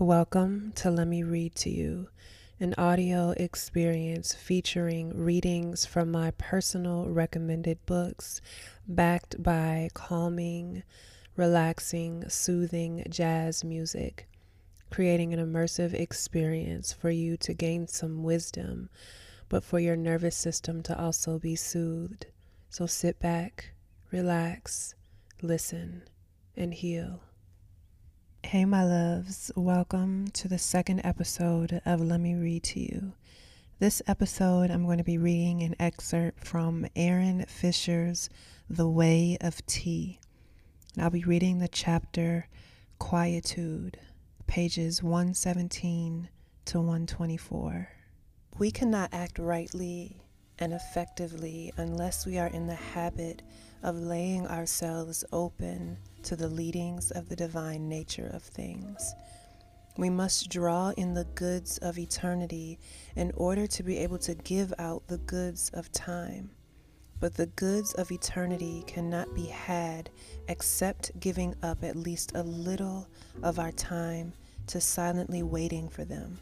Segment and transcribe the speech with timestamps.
[0.00, 2.08] Welcome to Let Me Read to You,
[2.58, 8.40] an audio experience featuring readings from my personal recommended books,
[8.88, 10.82] backed by calming,
[11.36, 14.26] relaxing, soothing jazz music,
[14.90, 18.90] creating an immersive experience for you to gain some wisdom,
[19.48, 22.26] but for your nervous system to also be soothed.
[22.68, 23.74] So sit back,
[24.10, 24.96] relax,
[25.40, 26.02] listen,
[26.56, 27.20] and heal.
[28.44, 33.14] Hey, my loves, welcome to the second episode of Let Me Read to You.
[33.78, 38.28] This episode, I'm going to be reading an excerpt from Aaron Fisher's
[38.68, 40.20] The Way of Tea.
[40.94, 42.46] And I'll be reading the chapter
[42.98, 43.98] Quietude,
[44.46, 46.28] pages 117
[46.66, 47.88] to 124.
[48.58, 50.23] We cannot act rightly
[50.58, 53.42] and effectively unless we are in the habit
[53.82, 59.14] of laying ourselves open to the leadings of the divine nature of things.
[59.96, 62.78] We must draw in the goods of eternity
[63.14, 66.50] in order to be able to give out the goods of time.
[67.20, 70.10] But the goods of eternity cannot be had
[70.48, 73.08] except giving up at least a little
[73.42, 74.32] of our time
[74.66, 76.38] to silently waiting for them.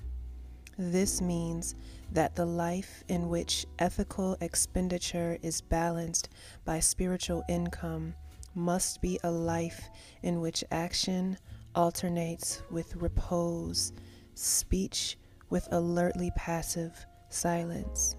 [0.79, 1.75] This means
[2.13, 6.29] that the life in which ethical expenditure is balanced
[6.65, 8.15] by spiritual income
[8.55, 9.89] must be a life
[10.23, 11.39] in which action
[11.75, 13.95] alternates with repose,
[14.35, 15.17] speech
[15.49, 18.17] with alertly passive silence.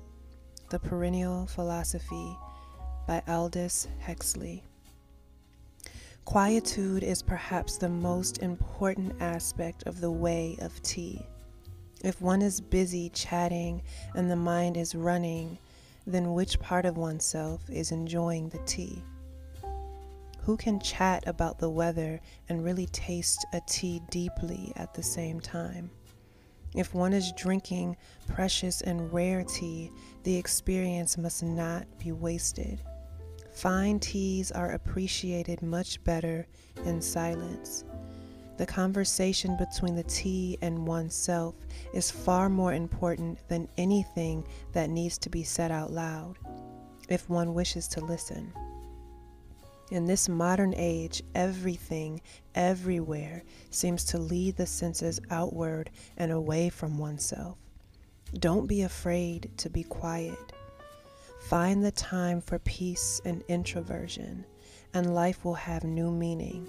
[0.71, 2.35] The Perennial Philosophy
[3.07, 4.63] by Aldous Huxley.
[6.25, 11.27] Quietude is perhaps the most important aspect of the way of tea.
[12.03, 13.81] If one is busy chatting
[14.13, 15.57] and the mind is running,
[16.05, 19.01] then which part of oneself is enjoying the tea?
[20.41, 25.39] Who can chat about the weather and really taste a tea deeply at the same
[25.39, 25.89] time?
[26.75, 27.95] If one is drinking
[28.27, 29.89] precious and rare tea,
[30.23, 32.81] the experience must not be wasted.
[33.53, 36.47] Fine teas are appreciated much better
[36.83, 37.85] in silence.
[38.57, 41.55] The conversation between the tea and oneself
[41.93, 46.37] is far more important than anything that needs to be said out loud,
[47.09, 48.53] if one wishes to listen.
[49.89, 52.21] In this modern age, everything,
[52.55, 57.57] everywhere, seems to lead the senses outward and away from oneself.
[58.39, 60.53] Don't be afraid to be quiet.
[61.41, 64.45] Find the time for peace and introversion,
[64.93, 66.67] and life will have new meaning.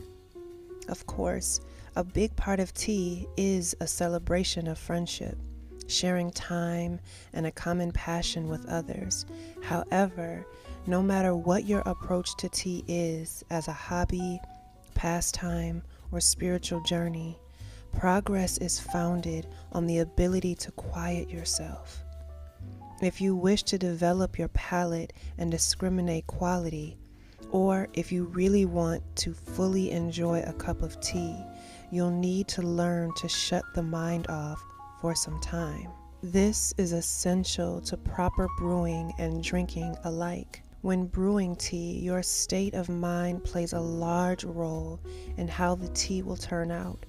[0.88, 1.60] Of course,
[1.96, 5.38] a big part of tea is a celebration of friendship,
[5.86, 7.00] sharing time
[7.32, 9.24] and a common passion with others.
[9.62, 10.46] However,
[10.86, 14.40] no matter what your approach to tea is as a hobby,
[14.94, 17.38] pastime, or spiritual journey,
[17.92, 22.02] progress is founded on the ability to quiet yourself.
[23.00, 26.98] If you wish to develop your palate and discriminate quality,
[27.54, 31.36] or if you really want to fully enjoy a cup of tea,
[31.92, 34.60] you'll need to learn to shut the mind off
[35.00, 35.88] for some time.
[36.20, 40.64] This is essential to proper brewing and drinking alike.
[40.80, 44.98] When brewing tea, your state of mind plays a large role
[45.36, 47.06] in how the tea will turn out,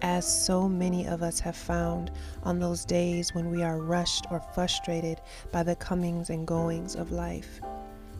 [0.00, 2.10] as so many of us have found
[2.42, 5.20] on those days when we are rushed or frustrated
[5.52, 7.60] by the comings and goings of life.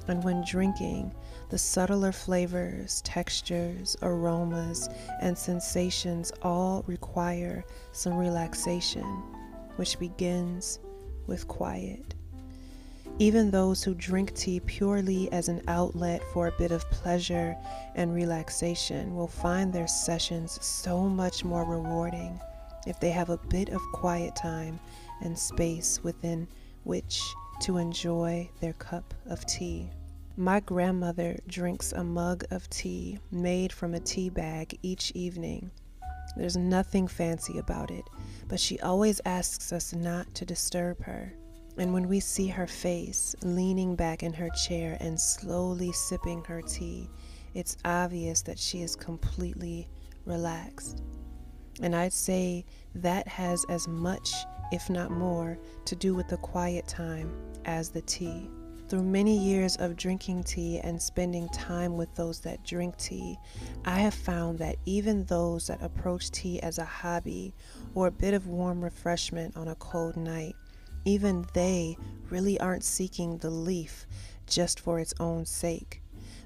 [0.07, 1.15] And when drinking,
[1.49, 4.89] the subtler flavors, textures, aromas,
[5.21, 9.05] and sensations all require some relaxation,
[9.77, 10.79] which begins
[11.27, 12.15] with quiet.
[13.19, 17.57] Even those who drink tea purely as an outlet for a bit of pleasure
[17.95, 22.41] and relaxation will find their sessions so much more rewarding
[22.87, 24.81] if they have a bit of quiet time
[25.23, 26.49] and space within
[26.83, 27.23] which
[27.61, 29.91] to enjoy their cup of tea.
[30.37, 35.71] My grandmother drinks a mug of tea made from a tea bag each evening.
[36.37, 38.05] There's nothing fancy about it,
[38.49, 41.33] but she always asks us not to disturb her.
[41.79, 46.63] And when we see her face leaning back in her chair and slowly sipping her
[46.63, 47.09] tea,
[47.55, 49.89] it's obvious that she is completely
[50.25, 51.03] relaxed.
[51.81, 52.65] And I'd say
[52.97, 54.33] that has as much,
[54.73, 57.33] if not more, to do with the quiet time
[57.65, 58.49] as the tea.
[58.89, 63.39] Through many years of drinking tea and spending time with those that drink tea,
[63.85, 67.55] I have found that even those that approach tea as a hobby
[67.95, 70.55] or a bit of warm refreshment on a cold night
[71.05, 71.97] even they
[72.31, 74.07] really aren't seeking the leaf
[74.47, 76.01] just for its own sake.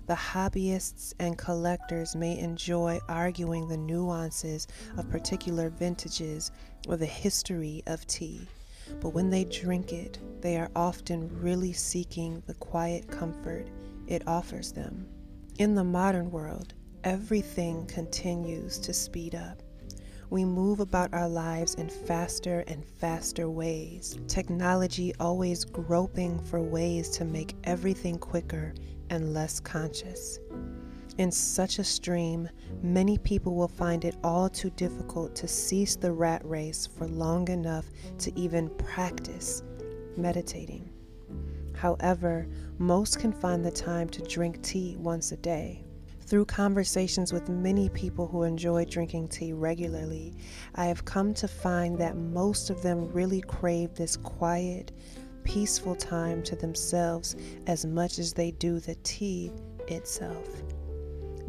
[0.07, 4.67] The hobbyists and collectors may enjoy arguing the nuances
[4.97, 6.51] of particular vintages
[6.87, 8.47] or the history of tea,
[9.01, 13.69] but when they drink it, they are often really seeking the quiet comfort
[14.07, 15.07] it offers them.
[15.59, 19.63] In the modern world, everything continues to speed up.
[20.31, 24.19] We move about our lives in faster and faster ways.
[24.29, 28.75] Technology always groping for ways to make everything quicker
[29.11, 30.39] and less conscious.
[31.19, 32.49] In such a stream,
[32.81, 37.49] many people will find it all too difficult to cease the rat race for long
[37.49, 37.87] enough
[38.19, 39.65] to even practice
[40.17, 40.89] meditating.
[41.75, 42.47] However,
[42.79, 45.85] most can find the time to drink tea once a day.
[46.21, 50.35] Through conversations with many people who enjoy drinking tea regularly,
[50.77, 54.93] I have come to find that most of them really crave this quiet,
[55.43, 57.35] peaceful time to themselves
[57.67, 59.51] as much as they do the tea
[59.89, 60.63] itself.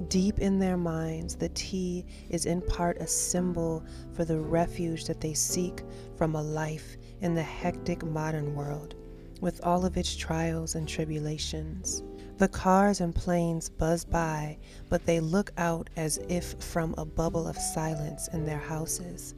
[0.07, 5.19] Deep in their minds, the tea is in part a symbol for the refuge that
[5.19, 5.83] they seek
[6.15, 8.95] from a life in the hectic modern world,
[9.41, 12.01] with all of its trials and tribulations.
[12.37, 14.57] The cars and planes buzz by,
[14.87, 19.35] but they look out as if from a bubble of silence in their houses.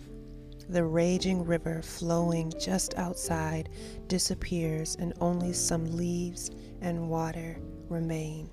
[0.69, 3.69] The raging river flowing just outside
[4.07, 7.57] disappears, and only some leaves and water
[7.89, 8.47] remain.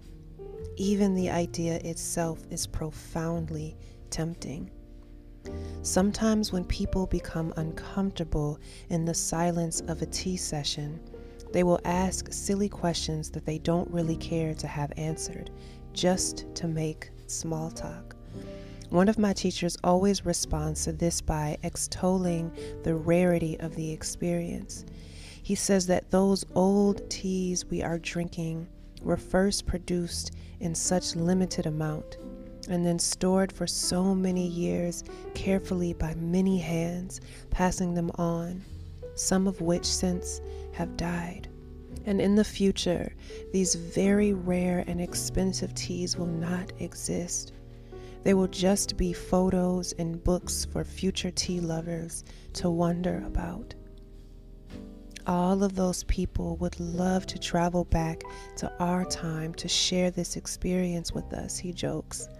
[0.81, 3.77] Even the idea itself is profoundly
[4.11, 4.71] tempting.
[5.83, 11.01] Sometimes, when people become uncomfortable in the silence of a tea session,
[11.53, 15.51] they will ask silly questions that they don't really care to have answered,
[15.95, 18.15] just to make small talk.
[18.91, 22.53] One of my teachers always responds to this by extolling
[22.85, 24.85] the rarity of the experience.
[25.43, 28.69] He says that those old teas we are drinking
[29.08, 32.19] were first produced in such limited amount
[32.69, 35.02] and then stored for so many years
[35.34, 38.62] carefully by many hands, passing them on,
[39.14, 41.49] some of which since have died.
[42.05, 43.14] And in the future,
[43.50, 47.55] these very rare and expensive teas will not exist.
[48.25, 52.25] They will just be photos and books for future tea lovers
[52.55, 53.75] to wonder about.
[55.29, 58.23] All of those people would love to travel back
[58.57, 62.31] to our time to share this experience with us, he jokes.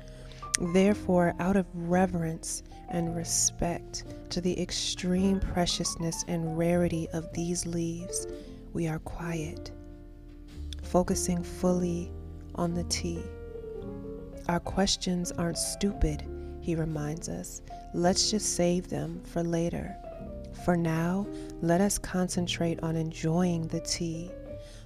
[0.73, 8.27] Therefore, out of reverence and respect to the extreme preciousness and rarity of these leaves,
[8.73, 9.71] we are quiet,
[10.83, 12.11] focusing fully
[12.55, 13.23] on the tea.
[14.49, 16.25] Our questions aren't stupid,
[16.63, 17.61] he reminds us.
[17.93, 19.95] Let's just save them for later.
[20.65, 21.27] For now,
[21.63, 24.31] let us concentrate on enjoying the tea,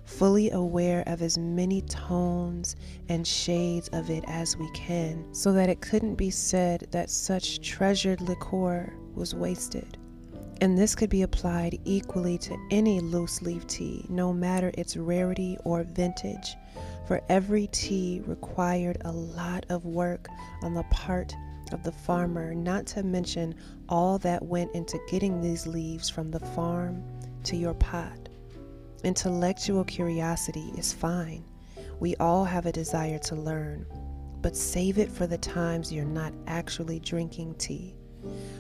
[0.05, 2.77] fully aware of as many tones
[3.09, 7.61] and shades of it as we can, so that it couldn't be said that such
[7.61, 9.99] treasured liqueur was wasted.
[10.61, 15.59] And this could be applied equally to any loose leaf tea, no matter its rarity
[15.65, 16.57] or vintage,
[17.09, 20.29] for every tea required a lot of work
[20.63, 21.35] on the part
[21.73, 23.55] of the farmer, not to mention
[23.93, 27.05] all that went into getting these leaves from the farm
[27.45, 28.29] to your pot.
[29.05, 31.45] Intellectual curiosity is fine.
[32.01, 33.87] We all have a desire to learn,
[34.41, 37.95] but save it for the times you're not actually drinking tea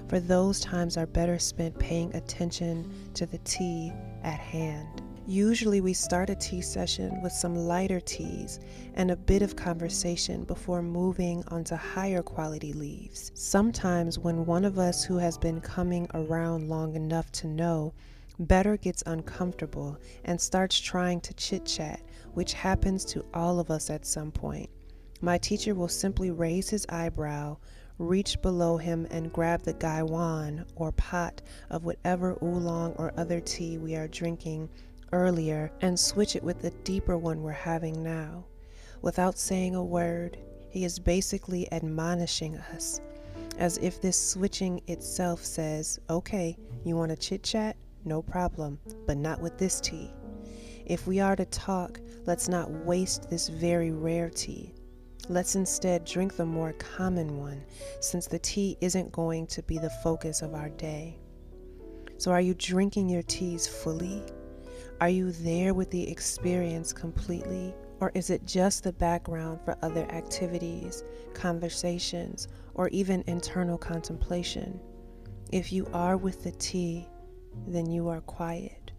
[0.08, 5.00] for those times are better spent paying attention to the tea at hand.
[5.26, 8.58] Usually, we start a tea session with some lighter teas
[8.94, 13.30] and a bit of conversation before moving onto higher quality leaves.
[13.34, 17.94] Sometimes, when one of us who has been coming around long enough to know
[18.40, 22.00] better gets uncomfortable and starts trying to chit chat,
[22.34, 24.70] which happens to all of us at some point,
[25.20, 27.56] my teacher will simply raise his eyebrow,
[27.96, 33.78] reach below him and grab the gaiwan or pot of whatever oolong or other tea
[33.78, 34.68] we are drinking
[35.12, 38.44] earlier and switch it with the deeper one we're having now.
[39.02, 40.38] Without saying a word,
[40.68, 43.00] he is basically admonishing us,
[43.58, 47.76] as if this switching itself says, Okay, you want to chit chat?
[48.04, 50.12] No problem, but not with this tea.
[50.86, 54.74] If we are to talk, let's not waste this very rare tea.
[55.28, 57.64] Let's instead drink the more common one,
[58.00, 61.18] since the tea isn't going to be the focus of our day.
[62.18, 64.24] So, are you drinking your teas fully?
[65.00, 67.74] Are you there with the experience completely?
[68.00, 74.80] Or is it just the background for other activities, conversations, or even internal contemplation?
[75.52, 77.08] If you are with the tea,
[77.66, 78.92] then you are quiet.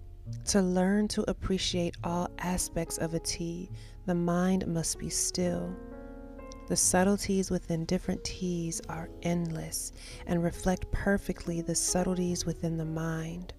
[0.46, 3.70] To learn to appreciate all aspects of a tea,
[4.06, 5.76] the mind must be still.
[6.70, 9.92] The subtleties within different teas are endless
[10.28, 13.54] and reflect perfectly the subtleties within the mind.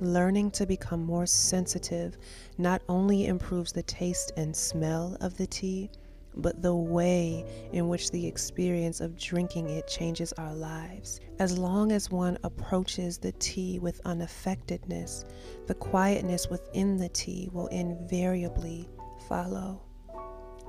[0.00, 2.18] Learning to become more sensitive
[2.58, 5.90] not only improves the taste and smell of the tea,
[6.34, 11.20] but the way in which the experience of drinking it changes our lives.
[11.38, 15.24] As long as one approaches the tea with unaffectedness,
[15.66, 18.88] the quietness within the tea will invariably
[19.28, 19.82] follow.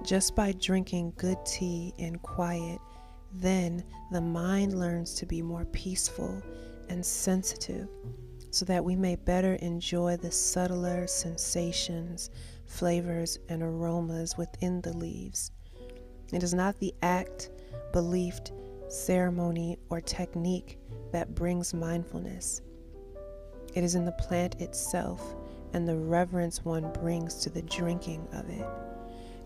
[0.03, 2.79] Just by drinking good tea in quiet,
[3.31, 6.41] then the mind learns to be more peaceful
[6.89, 7.88] and sensitive
[8.53, 12.29] so that we may better enjoy the subtler sensations,
[12.67, 15.51] flavors, and aromas within the leaves.
[16.31, 17.50] It is not the act,
[17.91, 18.39] belief,
[18.89, 20.77] ceremony, or technique
[21.12, 22.62] that brings mindfulness.
[23.74, 25.36] It is in the plant itself
[25.74, 28.67] and the reverence one brings to the drinking of it.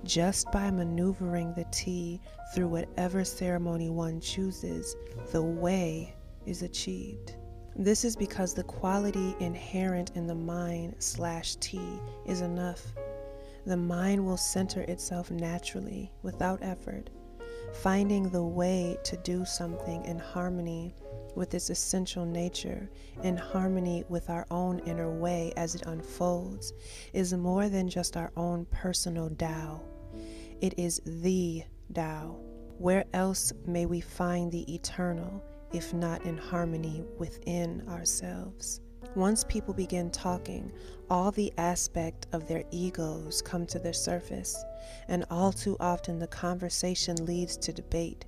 [0.04, 2.20] Just by maneuvering the tea
[2.54, 4.98] through whatever ceremony one chooses,
[5.32, 6.14] the way
[6.46, 7.36] is achieved.
[7.80, 12.82] This is because the quality inherent in the mind slash tea is enough.
[13.68, 17.12] The mind will center itself naturally, without effort,
[17.74, 20.96] finding the way to do something in harmony
[21.36, 22.90] with its essential nature,
[23.22, 26.74] in harmony with our own inner way as it unfolds,
[27.14, 29.84] is more than just our own personal Tao.
[30.62, 32.40] It is the Tao.
[32.80, 35.44] Where else may we find the eternal?
[35.78, 38.82] If not in harmony within ourselves.
[39.14, 40.72] Once people begin talking,
[41.08, 44.58] all the aspect of their egos come to the surface,
[45.08, 48.26] and all too often the conversation leads to debate,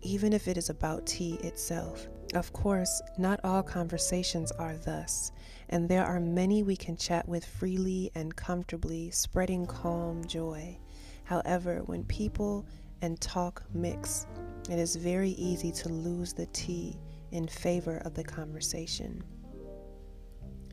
[0.00, 2.08] even if it is about tea itself.
[2.32, 5.32] Of course, not all conversations are thus,
[5.68, 10.78] and there are many we can chat with freely and comfortably, spreading calm joy.
[11.24, 12.64] However, when people
[13.02, 14.26] and talk mix,
[14.70, 16.96] it is very easy to lose the tea
[17.30, 19.22] in favor of the conversation.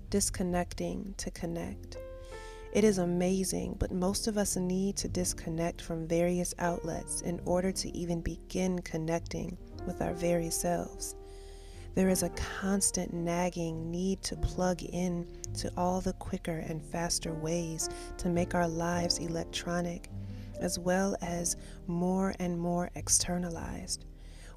[0.09, 1.97] Disconnecting to connect.
[2.73, 7.71] It is amazing, but most of us need to disconnect from various outlets in order
[7.71, 11.15] to even begin connecting with our very selves.
[11.95, 15.27] There is a constant nagging need to plug in
[15.57, 20.09] to all the quicker and faster ways to make our lives electronic
[20.63, 24.05] as well as more and more externalized.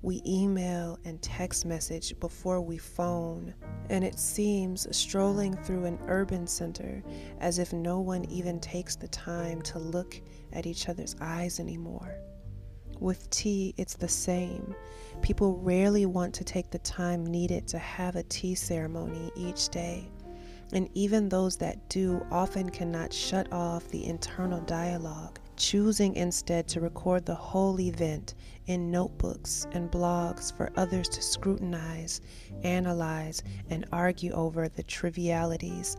[0.02, 3.54] We email and text message before we phone,
[3.90, 7.02] and it seems strolling through an urban center
[7.40, 10.20] as if no one even takes the time to look
[10.52, 12.18] at each other's eyes anymore.
[13.00, 14.75] With tea, it's the same.
[15.22, 20.08] People rarely want to take the time needed to have a tea ceremony each day.
[20.72, 26.80] And even those that do often cannot shut off the internal dialogue choosing instead to
[26.80, 28.34] record the whole event
[28.66, 32.20] in notebooks and blogs for others to scrutinize,
[32.62, 35.96] analyze, and argue over the trivialities.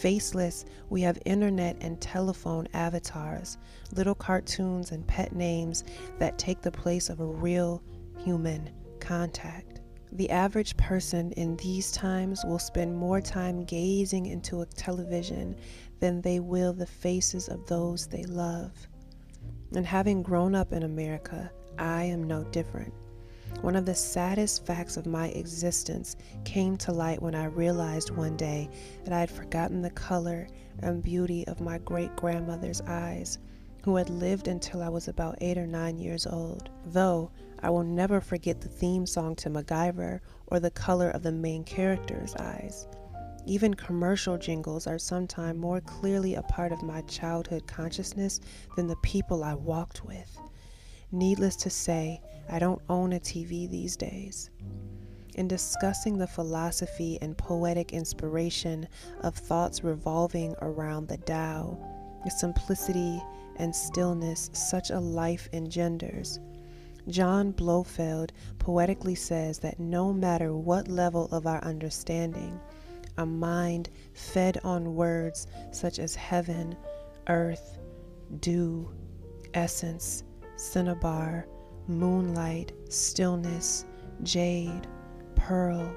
[0.00, 3.58] Faceless, we have internet and telephone avatars,
[3.92, 5.84] little cartoons and pet names
[6.18, 7.82] that take the place of a real
[8.18, 9.80] human contact.
[10.12, 15.54] The average person in these times will spend more time gazing into a television
[16.00, 18.72] than they will the faces of those they love.
[19.74, 22.92] And having grown up in America, I am no different.
[23.60, 28.36] One of the saddest facts of my existence came to light when I realized one
[28.36, 28.68] day
[29.04, 30.48] that I had forgotten the color
[30.80, 33.38] and beauty of my great grandmother's eyes,
[33.82, 36.70] who had lived until I was about eight or nine years old.
[36.86, 41.32] Though I will never forget the theme song to MacGyver or the color of the
[41.32, 42.86] main character's eyes.
[43.46, 48.40] Even commercial jingles are sometimes more clearly a part of my childhood consciousness
[48.76, 50.38] than the people I walked with.
[51.10, 54.50] Needless to say, I don't own a TV these days.
[55.34, 58.88] In discussing the philosophy and poetic inspiration
[59.20, 61.78] of thoughts revolving around the Tao,
[62.24, 63.22] the simplicity
[63.56, 66.40] and stillness such a life engenders,
[67.08, 72.60] John Blofeld poetically says that no matter what level of our understanding,
[73.18, 76.76] a mind fed on words such as heaven,
[77.28, 77.78] earth,
[78.40, 78.90] dew,
[79.54, 80.24] essence,
[80.56, 81.46] cinnabar,
[81.86, 83.84] moonlight, stillness,
[84.22, 84.86] jade,
[85.34, 85.94] pearl,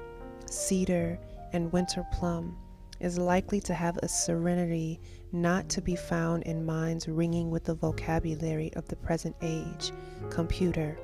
[0.50, 1.18] cedar,
[1.52, 2.56] and winter plum
[3.00, 5.00] is likely to have a serenity
[5.32, 9.92] not to be found in minds ringing with the vocabulary of the present age.
[10.30, 10.96] Computer,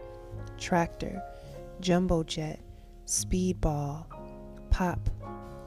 [0.59, 1.23] tractor,
[1.81, 2.61] jumbo jet,
[3.07, 4.07] speedball,
[4.71, 5.11] pop,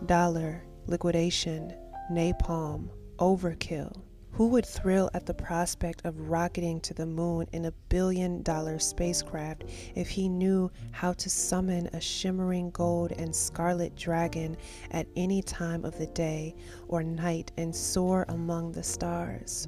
[0.05, 1.73] dollar, liquidation,
[2.11, 2.89] napalm,
[3.19, 3.93] overkill.
[4.31, 8.79] Who would thrill at the prospect of rocketing to the moon in a billion dollar
[8.79, 14.55] spacecraft if he knew how to summon a shimmering gold and scarlet dragon
[14.91, 16.55] at any time of the day
[16.87, 19.67] or night and soar among the stars?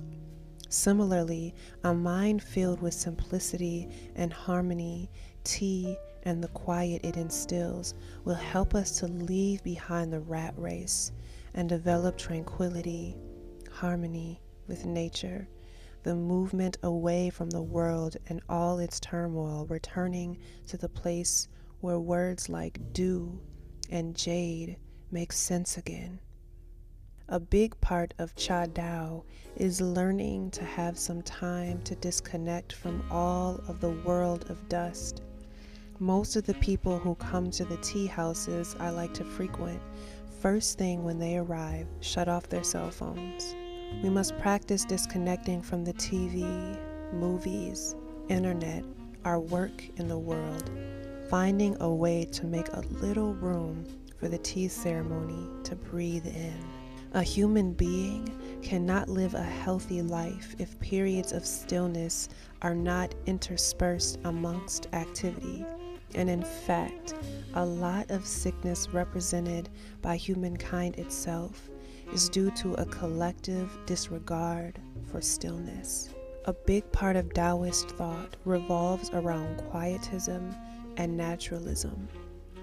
[0.69, 5.11] Similarly, a mind filled with simplicity and harmony,
[5.43, 7.93] tea, and the quiet it instills
[8.25, 11.11] will help us to leave behind the rat race
[11.53, 13.15] and develop tranquility,
[13.71, 15.47] harmony, with nature,
[16.03, 20.37] the movement away from the world and all its turmoil, returning
[20.67, 21.47] to the place
[21.81, 23.39] where words like dew
[23.89, 24.77] and jade
[25.11, 26.19] make sense again.
[27.29, 29.23] A big part of Cha Dao
[29.55, 35.21] is learning to have some time to disconnect from all of the world of dust.
[36.03, 39.81] Most of the people who come to the tea houses I like to frequent,
[40.41, 43.55] first thing when they arrive, shut off their cell phones.
[44.03, 46.43] We must practice disconnecting from the TV,
[47.13, 47.95] movies,
[48.27, 48.83] internet,
[49.23, 50.69] our work in the world,
[51.29, 53.85] finding a way to make a little room
[54.19, 56.65] for the tea ceremony to breathe in.
[57.13, 58.27] A human being
[58.61, 62.27] cannot live a healthy life if periods of stillness
[62.61, 65.63] are not interspersed amongst activity.
[66.15, 67.15] And in fact,
[67.55, 69.69] a lot of sickness represented
[70.01, 71.69] by humankind itself
[72.11, 74.79] is due to a collective disregard
[75.11, 76.09] for stillness.
[76.45, 80.53] A big part of Taoist thought revolves around quietism
[80.97, 82.07] and naturalism.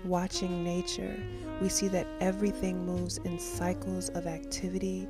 [0.04, 1.16] Watching nature,
[1.60, 5.08] we see that everything moves in cycles of activity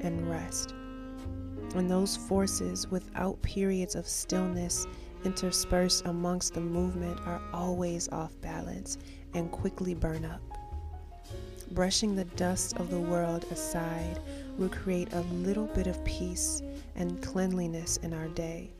[0.00, 0.74] and rest.
[1.74, 4.86] And those forces, without periods of stillness
[5.24, 8.98] interspersed amongst the movement, are always off balance
[9.34, 10.40] and quickly burn up.
[11.72, 14.18] Brushing the dust of the world aside
[14.58, 16.62] will create a little bit of peace
[16.96, 18.72] and cleanliness in our day,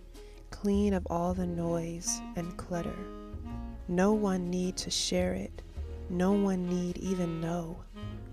[0.50, 2.96] clean of all the noise and clutter.
[3.86, 5.62] No one need to share it.
[6.08, 7.78] No one need even know.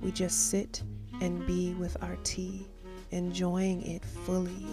[0.01, 0.81] We just sit
[1.21, 2.67] and be with our tea,
[3.11, 4.65] enjoying it fully.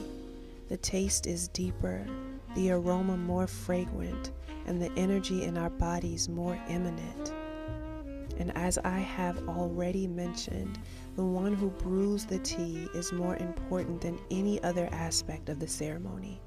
[0.68, 2.06] The taste is deeper,
[2.54, 4.32] the aroma more fragrant,
[4.66, 7.32] and the energy in our bodies more imminent.
[8.38, 10.78] And as I have already mentioned,
[11.16, 15.68] the one who brews the tea is more important than any other aspect of the
[15.68, 16.40] ceremony.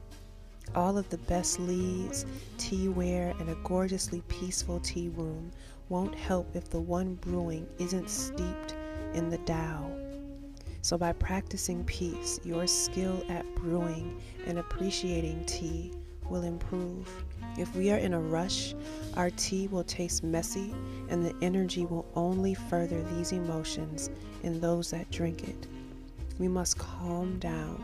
[0.75, 2.25] All of the best leaves,
[2.57, 5.51] teaware, and a gorgeously peaceful tea room
[5.87, 8.75] won't help if the one brewing isn't steeped
[9.13, 9.89] in the Tao.
[10.81, 15.91] So, by practicing peace, your skill at brewing and appreciating tea
[16.29, 17.09] will improve.
[17.57, 18.75] If we are in a rush,
[19.15, 20.73] our tea will taste messy,
[21.09, 24.09] and the energy will only further these emotions
[24.43, 25.67] in those that drink it.
[26.39, 27.83] We must calm down,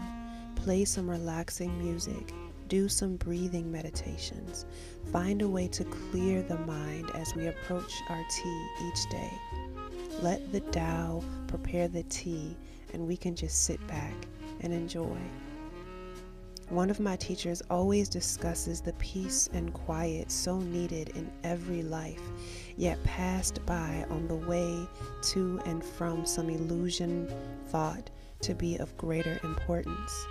[0.55, 2.33] play some relaxing music,
[2.67, 4.65] do some breathing meditations,
[5.11, 9.31] find a way to clear the mind as we approach our tea each day.
[10.21, 12.55] Let the Tao prepare the tea,
[12.93, 14.13] and we can just sit back
[14.61, 15.17] and enjoy.
[16.69, 22.21] One of my teachers always discusses the peace and quiet so needed in every life,
[22.77, 24.87] yet passed by on the way
[25.33, 27.31] to and from some illusion
[27.67, 28.09] thought
[28.41, 30.25] to be of greater importance.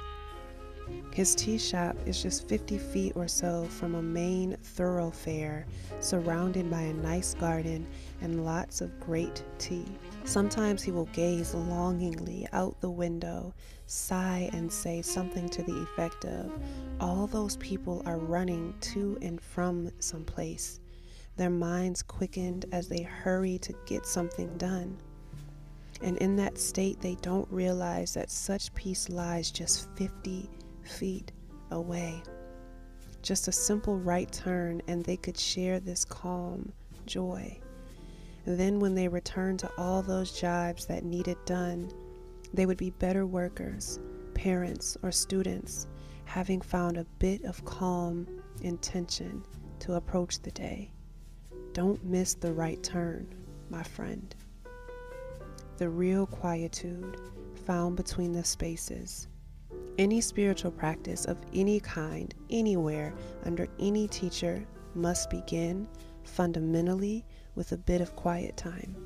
[1.12, 5.66] His tea shop is just 50 feet or so from a main thoroughfare
[6.00, 7.86] surrounded by a nice garden
[8.22, 9.84] and lots of great tea.
[10.24, 13.52] Sometimes he will gaze longingly out the window,
[13.86, 16.50] sigh, and say something to the effect of,
[16.98, 20.80] All those people are running to and from some place,
[21.36, 24.96] their minds quickened as they hurry to get something done.
[26.00, 30.48] And in that state, they don't realize that such peace lies just 50
[30.84, 31.32] feet
[31.70, 32.22] away.
[33.22, 36.72] Just a simple right turn, and they could share this calm
[37.06, 37.60] joy.
[38.44, 41.92] Then, when they return to all those jobs that needed done,
[42.52, 44.00] they would be better workers,
[44.34, 45.86] parents, or students,
[46.24, 48.26] having found a bit of calm
[48.62, 49.44] intention
[49.78, 50.92] to approach the day.
[51.72, 53.32] Don't miss the right turn,
[53.70, 54.34] my friend.
[55.78, 57.20] The real quietude
[57.64, 59.28] found between the spaces
[59.98, 65.88] any spiritual practice of any kind, anywhere, under any teacher, must begin
[66.24, 67.24] fundamentally
[67.54, 68.96] with a bit of quiet time.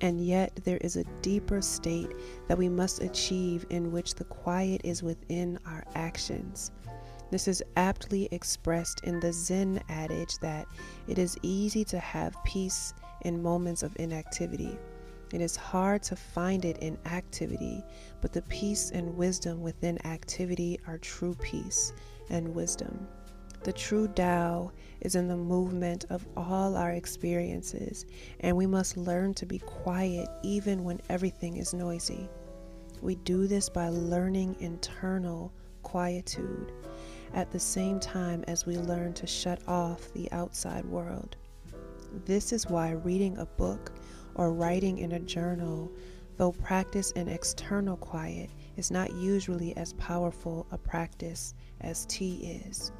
[0.00, 2.10] And yet, there is a deeper state
[2.48, 6.72] that we must achieve in which the quiet is within our actions.
[7.30, 10.66] This is aptly expressed in the Zen adage that
[11.08, 14.78] it is easy to have peace in moments of inactivity
[15.34, 17.82] It is hard to find it in activity,
[18.20, 21.92] but the peace and wisdom within activity are true peace
[22.30, 23.08] and wisdom.
[23.64, 24.70] The true Tao
[25.00, 28.06] is in the movement of all our experiences,
[28.38, 32.28] and we must learn to be quiet even when everything is noisy.
[33.02, 36.70] We do this by learning internal quietude
[37.32, 41.34] at the same time as we learn to shut off the outside world.
[42.24, 43.90] This is why reading a book
[44.34, 45.90] or writing in a journal,
[46.36, 52.92] though practice in external quiet, is not usually as powerful a practice as tea is.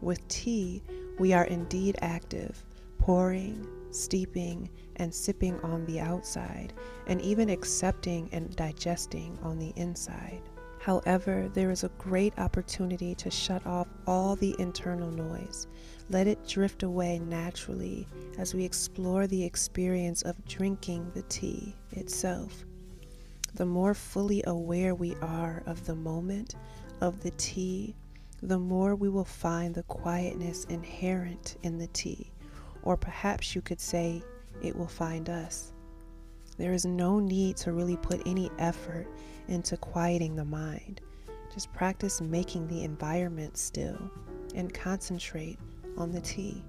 [0.00, 0.82] With tea,
[1.18, 2.64] we are indeed active,
[2.98, 6.72] pouring, steeping, and sipping on the outside,
[7.06, 10.42] and even accepting and digesting on the inside.
[10.78, 15.66] However, there is a great opportunity to shut off all the internal noise.
[16.10, 18.04] Let it drift away naturally
[18.36, 22.64] as we explore the experience of drinking the tea itself.
[23.54, 26.56] The more fully aware we are of the moment,
[27.00, 27.94] of the tea,
[28.42, 32.32] the more we will find the quietness inherent in the tea,
[32.82, 34.20] or perhaps you could say
[34.64, 35.72] it will find us.
[36.56, 39.06] There is no need to really put any effort
[39.46, 41.02] into quieting the mind.
[41.54, 44.10] Just practice making the environment still
[44.56, 45.58] and concentrate
[46.00, 46.64] on the tea.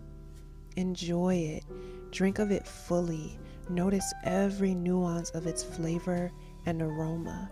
[0.75, 1.63] Enjoy it,
[2.11, 3.39] drink of it fully,
[3.69, 6.31] notice every nuance of its flavor
[6.65, 7.49] and aroma.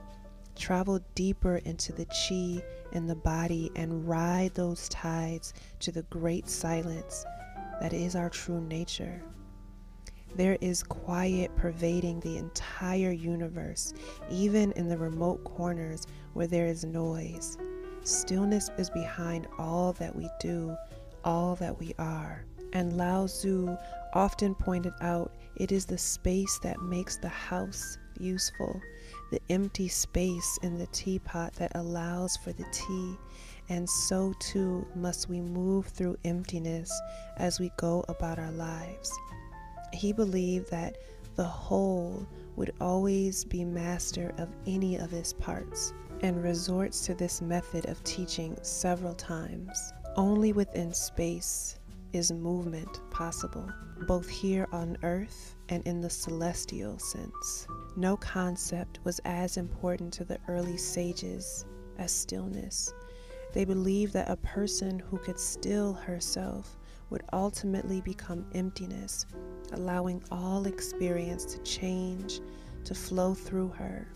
[0.56, 2.62] Travel deeper into the chi
[2.92, 7.26] in the body and ride those tides to the great silence
[7.80, 9.22] that is our true nature.
[10.36, 13.94] There is quiet pervading the entire universe,
[14.30, 17.58] even in the remote corners where there is noise.
[18.04, 20.76] Stillness is behind all that we do,
[21.24, 22.46] all that we are.
[22.74, 23.76] And Lao Tzu
[24.14, 28.80] often pointed out it is the space that makes the house useful,
[29.32, 33.18] the empty space in the teapot that allows for the tea.
[33.70, 36.92] And so too must we move through emptiness
[37.38, 39.12] as we go about our lives.
[39.94, 40.98] He believed that
[41.36, 47.42] the whole would always be master of any of its parts and resorts to this
[47.42, 49.94] method of teaching several times.
[50.20, 51.80] Only within space
[52.12, 53.66] is movement possible,
[54.06, 57.66] both here on earth and in the celestial sense.
[57.96, 61.66] No concept was as important to the early sages
[61.98, 62.94] as stillness.
[63.54, 66.78] They believed that a person who could still herself
[67.10, 69.26] would ultimately become emptiness,
[69.72, 72.42] allowing all experience to change,
[72.84, 74.12] to flow through her.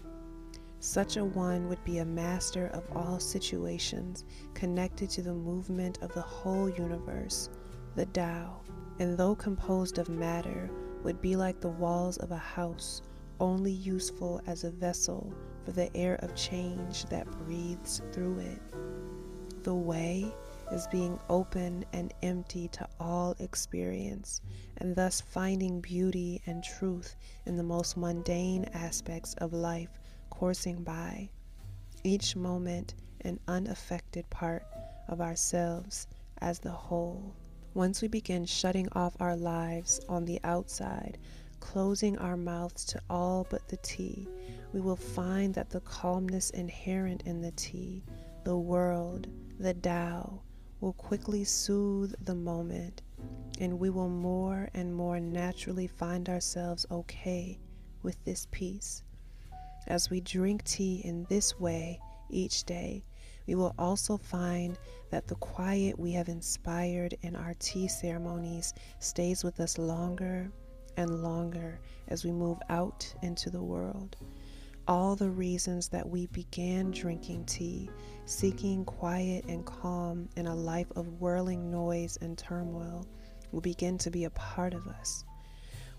[0.85, 6.13] Such a one would be a master of all situations connected to the movement of
[6.13, 7.49] the whole universe,
[7.95, 8.59] the Tao,
[8.99, 10.69] and though composed of matter,
[11.01, 13.01] would be like the walls of a house,
[13.39, 18.61] only useful as a vessel for the air of change that breathes through it.
[19.63, 20.35] The way
[20.69, 24.41] is being open and empty to all experience,
[24.79, 27.15] and thus finding beauty and truth
[27.45, 29.97] in the most mundane aspects of life
[30.43, 31.29] coursing by,
[32.03, 34.61] each moment an unaffected part
[35.07, 36.05] of ourselves
[36.39, 37.33] as the whole.
[37.73, 41.17] Once we begin shutting off our lives on the outside,
[41.61, 44.27] closing our mouths to all but the tea,
[44.73, 48.03] we will find that the calmness inherent in the tea,
[48.43, 49.29] the world,
[49.61, 50.41] the Tao,
[50.81, 53.01] will quickly soothe the moment,
[53.61, 57.57] and we will more and more naturally find ourselves okay
[58.01, 59.03] with this peace.
[59.87, 63.03] As we drink tea in this way each day,
[63.47, 64.77] we will also find
[65.11, 70.51] that the quiet we have inspired in our tea ceremonies stays with us longer
[70.95, 74.15] and longer as we move out into the world
[74.87, 77.89] all the reasons that we began drinking tea,
[78.25, 83.07] seeking quiet and calm in a life of whirling noise and turmoil,
[83.51, 85.23] will begin to be a part of us.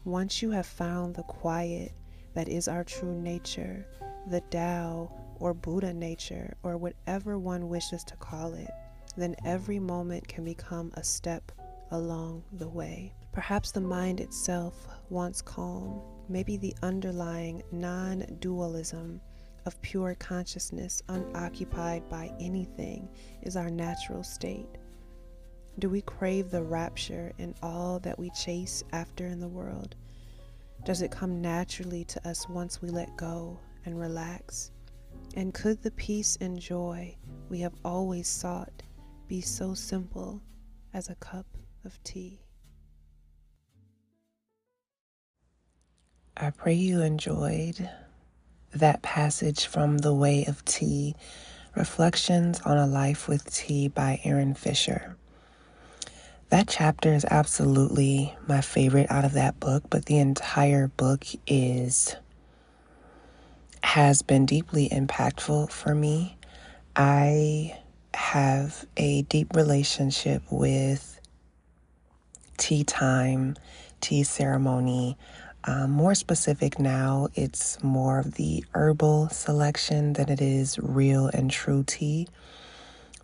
[0.04, 1.92] Once you have found the quiet
[2.34, 3.86] that is our true nature,
[4.28, 8.70] the Tao or Buddha nature, or whatever one wishes to call it,
[9.16, 11.52] then every moment can become a step
[11.90, 13.14] along the way.
[13.32, 19.20] Perhaps the mind itself wants calm maybe the underlying non dualism
[19.66, 23.08] of pure consciousness unoccupied by anything
[23.42, 24.68] is our natural state?
[25.78, 29.96] Do we crave the rapture in all that we chase after in the world?
[30.84, 34.70] Does it come naturally to us once we let go and relax?
[35.34, 37.16] And could the peace and joy
[37.48, 38.82] we have always sought
[39.26, 40.42] be so simple
[40.92, 41.46] as a cup
[41.86, 42.42] of tea?
[46.36, 47.88] I pray you enjoyed
[48.74, 51.14] that passage from The Way of Tea
[51.74, 55.16] Reflections on a Life with Tea by Aaron Fisher.
[56.50, 62.16] That chapter is absolutely my favorite out of that book, but the entire book is
[63.82, 66.36] has been deeply impactful for me.
[66.96, 67.78] I
[68.14, 71.20] have a deep relationship with
[72.56, 73.56] tea time,
[74.00, 75.16] tea ceremony.
[75.64, 81.50] Um, more specific now, it's more of the herbal selection than it is real and
[81.50, 82.28] true tea.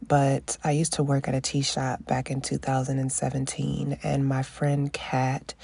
[0.06, 4.92] But I used to work at a tea shop back in 2017, and my friend
[4.92, 5.54] Kat,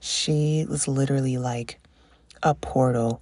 [0.00, 1.80] she was literally like
[2.42, 3.20] a portal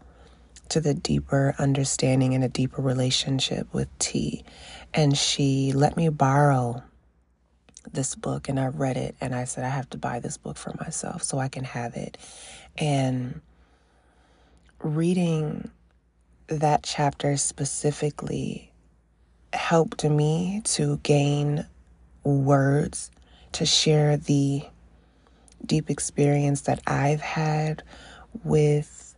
[0.71, 4.45] to the deeper understanding and a deeper relationship with tea.
[4.93, 6.83] And she let me borrow
[7.93, 10.57] this book, and I read it, and I said, I have to buy this book
[10.57, 12.19] for myself so I can have it.
[12.77, 13.41] And
[14.81, 15.71] reading
[16.49, 18.71] that chapter specifically
[19.55, 21.67] helped me to gain
[22.25, 23.11] words
[23.53, 24.63] to share the
[25.65, 27.83] deep experience that I've had
[28.43, 29.17] with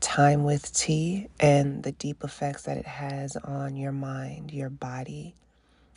[0.00, 5.34] time with tea and the deep effects that it has on your mind, your body,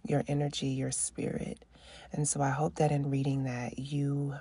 [0.06, 1.66] your energy, your spirit.
[2.14, 4.36] And so I hope that in reading that, you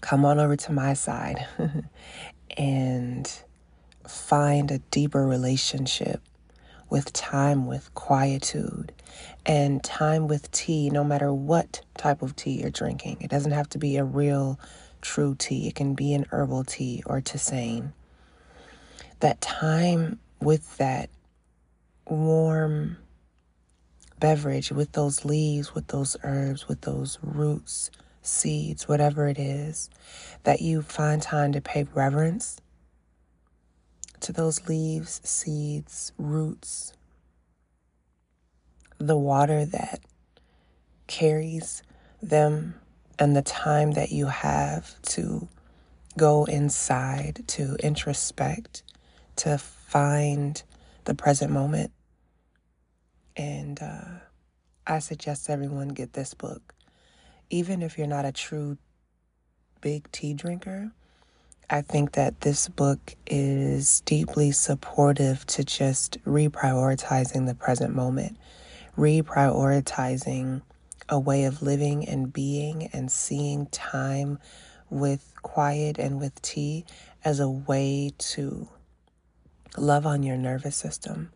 [0.00, 1.46] come on over to my side
[2.56, 3.30] and
[4.06, 6.22] find a deeper relationship
[6.92, 8.92] with time with quietude
[9.46, 13.16] and time with tea, no matter what type of tea you're drinking.
[13.22, 14.60] It doesn't have to be a real,
[15.00, 17.94] true tea, it can be an herbal tea or tisane.
[19.20, 21.08] That time with that
[22.06, 22.98] warm
[24.20, 29.88] beverage, with those leaves, with those herbs, with those roots, seeds, whatever it is,
[30.42, 32.60] that you find time to pay reverence
[34.22, 36.92] to those leaves, seeds, roots,
[38.98, 40.00] the water that
[41.06, 41.82] carries
[42.22, 42.74] them,
[43.18, 45.48] and the time that you have to
[46.16, 48.82] go inside, to introspect,
[49.36, 50.62] to find
[51.04, 51.90] the present moment.
[53.36, 54.20] And uh,
[54.86, 56.74] I suggest everyone get this book.
[57.50, 58.78] Even if you're not a true
[59.80, 60.92] big tea drinker,
[61.72, 68.36] I think that this book is deeply supportive to just reprioritizing the present moment,
[68.98, 70.60] reprioritizing
[71.08, 74.38] a way of living and being and seeing time
[74.90, 76.84] with quiet and with tea
[77.24, 78.68] as a way to
[79.78, 81.32] love on your nervous system,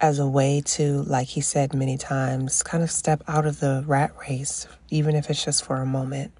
[0.00, 3.82] as a way to, like he said many times, kind of step out of the
[3.88, 6.30] rat race, even if it's just for a moment.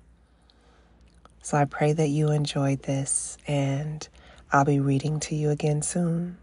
[1.42, 4.06] So I pray that you enjoyed this, and
[4.52, 6.38] I'll be reading to you again soon.